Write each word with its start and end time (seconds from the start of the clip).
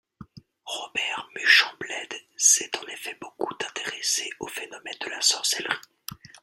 Robert 0.65 1.29
Muchembled 1.35 2.15
s'est 2.35 2.71
en 2.75 2.87
effet 2.87 3.15
beaucoup 3.21 3.53
intéressé 3.69 4.27
au 4.39 4.47
phénomène 4.47 4.95
de 4.99 5.09
la 5.11 5.21
sorcellerie. 5.21 5.77